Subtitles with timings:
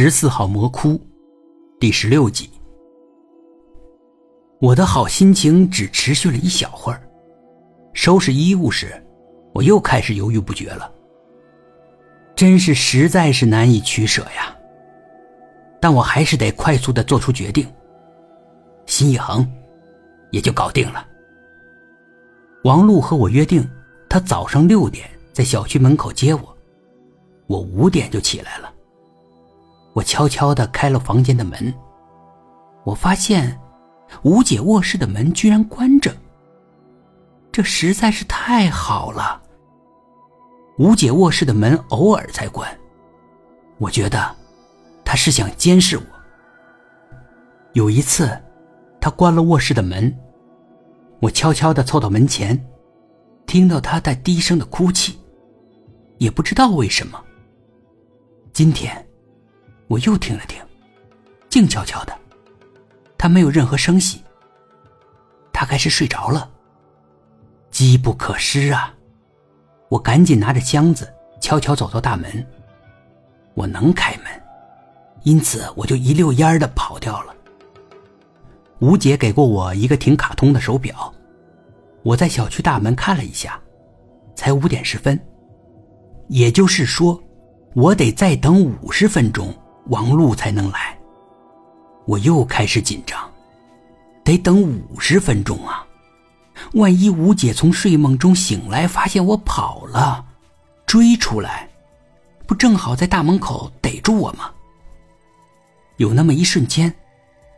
[0.00, 1.00] 十四号魔窟，
[1.80, 2.48] 第十六集。
[4.60, 7.02] 我的好心情只持续了一小会儿，
[7.94, 8.94] 收拾衣物时，
[9.52, 10.88] 我又开始犹豫不决了。
[12.36, 14.56] 真是实在是难以取舍呀。
[15.80, 17.66] 但我还是得快速的做出决定。
[18.86, 19.44] 心一横，
[20.30, 21.04] 也就搞定了。
[22.62, 23.68] 王璐和我约定，
[24.08, 26.56] 他早上六点在小区门口接我，
[27.48, 28.72] 我五点就起来了。
[29.94, 31.74] 我悄悄地开了房间的门，
[32.84, 33.58] 我发现
[34.22, 36.14] 吴姐卧室的门居然关着，
[37.50, 39.42] 这实在是太好了。
[40.78, 42.68] 吴姐卧室的门偶尔才关，
[43.78, 44.36] 我觉得
[45.04, 46.04] 她是想监视我。
[47.72, 48.30] 有一次，
[49.00, 50.16] 她关了卧室的门，
[51.20, 52.64] 我悄悄地凑到门前，
[53.46, 55.18] 听到她在低声的哭泣，
[56.18, 57.20] 也不知道为什么。
[58.52, 59.07] 今天。
[59.88, 60.62] 我又听了听，
[61.48, 62.16] 静悄悄的，
[63.16, 64.22] 他没有任何声息。
[65.52, 66.48] 他该是睡着了。
[67.70, 68.94] 机不可失啊！
[69.88, 72.46] 我赶紧拿着箱子，悄悄走到大门。
[73.54, 74.24] 我能开门，
[75.22, 77.34] 因此我就一溜烟的跑掉了。
[78.80, 81.12] 吴姐给过我一个挺卡通的手表，
[82.02, 83.60] 我在小区大门看了一下，
[84.34, 85.18] 才五点十分，
[86.28, 87.20] 也就是说，
[87.74, 89.52] 我得再等五十分钟。
[89.88, 90.96] 王璐才能来，
[92.04, 93.18] 我又开始紧张，
[94.22, 95.84] 得等五十分钟啊！
[96.74, 100.24] 万一吴姐从睡梦中醒来，发现我跑了，
[100.84, 101.68] 追出来，
[102.46, 104.50] 不正好在大门口逮住我吗？
[105.96, 106.92] 有那么一瞬间，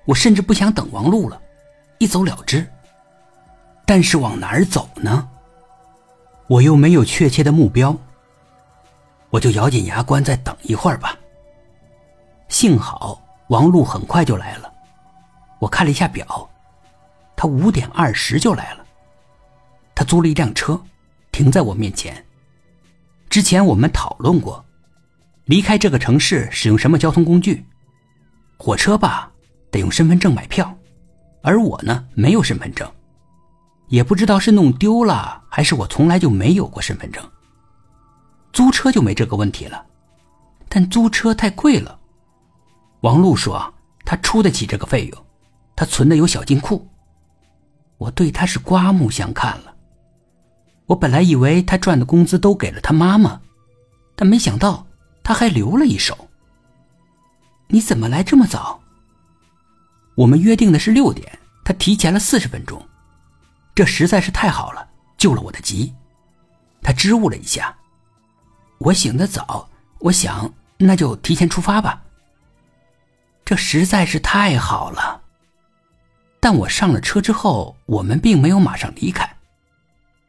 [0.05, 1.41] 我甚至不想等王璐了，
[1.99, 2.67] 一走了之。
[3.85, 5.29] 但是往哪儿走呢？
[6.47, 7.97] 我又没有确切的目标，
[9.31, 11.17] 我就咬紧牙关再等一会儿吧。
[12.61, 14.71] 幸好王璐很快就来了，
[15.61, 16.47] 我看了一下表，
[17.35, 18.85] 他五点二十就来了。
[19.95, 20.79] 他租了一辆车，
[21.33, 22.23] 停在我面前。
[23.31, 24.63] 之前我们讨论过，
[25.47, 27.65] 离开这个城市使用什么交通工具？
[28.59, 29.33] 火车吧，
[29.71, 30.71] 得用身份证买票，
[31.41, 32.87] 而我呢没有身份证，
[33.89, 37.27] 也不知道是弄丢了还是我从来就没有过身份证。
[38.53, 39.83] 租车就没这个问题了，
[40.69, 41.97] 但租车太贵了。
[43.01, 43.73] 王璐说
[44.05, 45.27] ：“他出得起这个费用，
[45.75, 46.87] 他存的有小金库。”
[47.97, 49.75] 我对他是刮目相看了。
[50.87, 53.41] 我本来以为他赚的工资都给了他妈妈，
[54.17, 54.87] 但没想到
[55.23, 56.29] 他还留了一手。
[57.69, 58.81] 你怎么来这么早？
[60.17, 62.85] 我们约定的是六点，他提前了四十分钟，
[63.75, 65.95] 这实在是太好了，救了我的急。
[66.83, 67.75] 他支吾了一下。
[68.79, 69.69] 我醒得早，
[70.01, 72.03] 我想那就提前出发吧。
[73.51, 75.23] 这实在是太好了，
[76.39, 79.29] 但我上了车之后，我们并没有马上离开。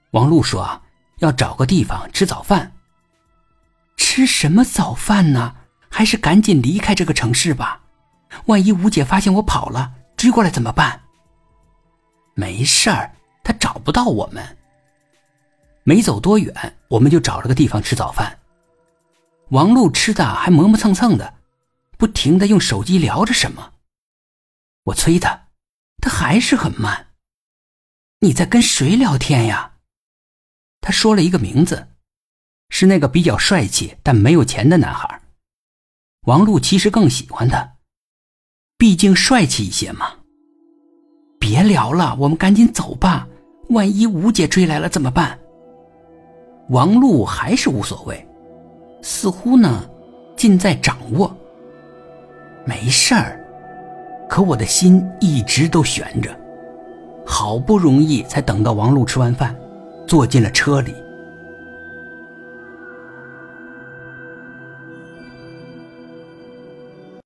[0.09, 0.81] 王璐说
[1.19, 2.71] 要找个地方吃早饭。
[3.95, 5.53] 吃什么早饭呢？
[5.87, 7.79] 还是赶紧离开这个城市吧。
[8.47, 10.99] 万一吴姐发现我跑了，追过来怎么办？
[12.33, 13.11] 没事儿，
[13.43, 14.57] 她找不到我们。
[15.83, 18.39] 没走多远，我们就找了个地方吃早饭。
[19.49, 21.35] 王璐吃的还磨磨蹭蹭的。
[22.01, 23.73] 不停的用手机聊着什么，
[24.85, 25.49] 我催他，
[26.01, 27.09] 他还是很慢。
[28.21, 29.73] 你在跟谁聊天呀？
[30.79, 31.89] 他说了一个名字，
[32.69, 35.21] 是那个比较帅气但没有钱的男孩。
[36.21, 37.75] 王璐其实更喜欢他，
[38.79, 40.11] 毕竟帅气一些嘛。
[41.39, 43.27] 别聊了，我们赶紧走吧。
[43.69, 45.39] 万一吴姐追来了怎么办？
[46.69, 48.27] 王璐还是无所谓，
[49.03, 49.87] 似乎呢，
[50.35, 51.37] 尽在掌握。
[52.63, 53.39] 没事儿，
[54.29, 56.29] 可我的心一直都悬着，
[57.25, 59.55] 好不容易才等到王璐吃完饭，
[60.07, 60.93] 坐进了车里。